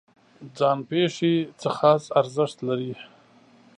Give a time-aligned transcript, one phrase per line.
[0.57, 2.93] ځان پېښې څه خاص ارزښت لري؟